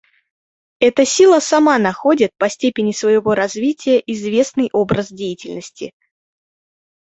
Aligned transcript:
Эта 0.79 1.05
сила 1.05 1.39
сама 1.39 1.77
находит, 1.77 2.31
по 2.39 2.49
степени 2.49 2.91
своего 2.91 3.35
развития, 3.35 4.01
известный 4.07 4.71
образ 4.73 5.11
деятельности. 5.11 5.93